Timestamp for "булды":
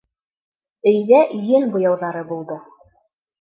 2.33-2.59